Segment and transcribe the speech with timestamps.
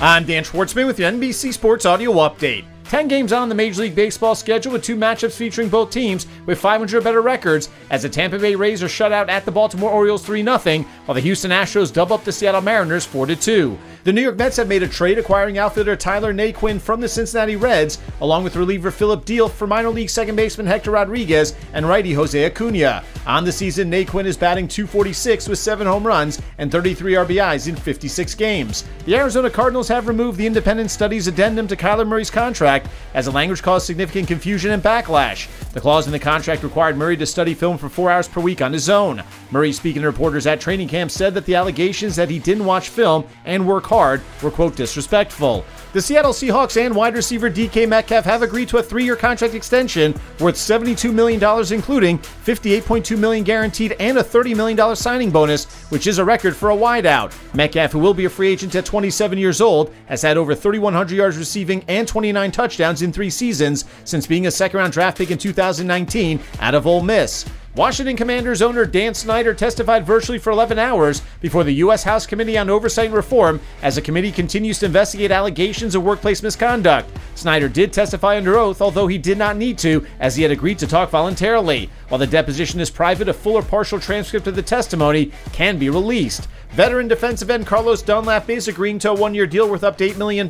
[0.00, 2.64] I'm Dan Schwartzman with your NBC Sports Audio Update.
[2.84, 6.60] 10 games on the Major League Baseball schedule with two matchups featuring both teams with
[6.60, 10.24] 500 better records as the Tampa Bay Rays are shut out at the Baltimore Orioles
[10.24, 13.76] 3 0, while the Houston Astros dub up the Seattle Mariners 4 2.
[14.08, 17.56] The New York Mets have made a trade acquiring outfielder Tyler Naquin from the Cincinnati
[17.56, 22.14] Reds, along with reliever Phillip Diehl for minor league second baseman Hector Rodriguez and righty
[22.14, 23.04] Jose Acuna.
[23.26, 27.76] On the season, Naquin is batting 246 with 7 home runs and 33 RBIs in
[27.76, 28.84] 56 games.
[29.04, 33.30] The Arizona Cardinals have removed the independent studies addendum to Kyler Murray's contract as the
[33.30, 35.48] language caused significant confusion and backlash.
[35.74, 38.62] The clause in the contract required Murray to study film for four hours per week
[38.62, 39.22] on his own.
[39.50, 42.88] Murray, speaking to reporters at training camp, said that the allegations that he didn't watch
[42.88, 45.64] film and work hard were, quote, disrespectful.
[45.92, 50.12] The Seattle Seahawks and wide receiver DK Metcalf have agreed to a three-year contract extension
[50.38, 56.18] worth $72 million, including 58.2 million guaranteed and a $30 million signing bonus, which is
[56.18, 57.34] a record for a wideout.
[57.54, 61.16] Metcalf, who will be a free agent at 27 years old, has had over 3,100
[61.16, 65.38] yards receiving and 29 touchdowns in three seasons since being a second-round draft pick in
[65.38, 67.44] 2019 out of Ole Miss.
[67.78, 72.02] Washington Commanders owner Dan Snyder testified virtually for 11 hours before the U.S.
[72.02, 76.42] House Committee on Oversight and Reform as the committee continues to investigate allegations of workplace
[76.42, 77.08] misconduct.
[77.36, 80.80] Snyder did testify under oath, although he did not need to, as he had agreed
[80.80, 81.88] to talk voluntarily.
[82.08, 85.88] While the deposition is private, a full or partial transcript of the testimony can be
[85.88, 86.48] released.
[86.72, 90.08] Veteran defensive end Carlos Dunlap is agreeing to a one year deal worth up to
[90.08, 90.48] $8 million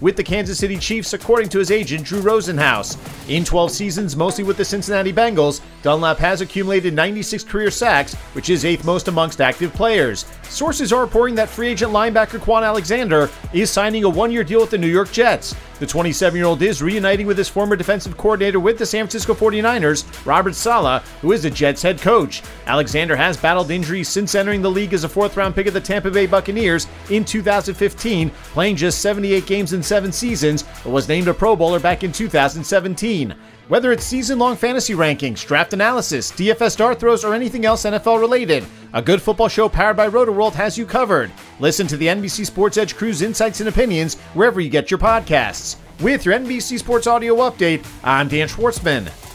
[0.00, 2.96] with the Kansas City Chiefs, according to his agent, Drew Rosenhaus.
[3.28, 8.50] In 12 seasons, mostly with the Cincinnati Bengals, Dunlap has accumulated 96 career sacks, which
[8.50, 10.24] is eighth most amongst active players.
[10.50, 14.60] Sources are reporting that free agent linebacker Kwon Alexander is signing a one year deal
[14.60, 15.54] with the New York Jets.
[15.78, 19.32] The 27 year old is reuniting with his former defensive coordinator with the San Francisco
[19.32, 22.42] 49ers, Robert Saleh, who is the Jets head coach.
[22.66, 25.80] Alexander has battled injuries since entering the league as a fourth round pick of the
[25.80, 31.28] Tampa Bay Buccaneers in 2015, playing just 78 games in seven seasons, but was named
[31.28, 33.36] a Pro Bowler back in 2017.
[33.70, 38.18] Whether it's season long fantasy rankings, draft analysis, DFS dart throws, or anything else NFL
[38.18, 41.30] related, a good football show powered by RotoWorld has you covered.
[41.58, 45.76] Listen to the NBC Sports Edge Crew's insights and opinions wherever you get your podcasts.
[46.00, 49.29] With your NBC Sports Audio Update, I'm Dan Schwartzman.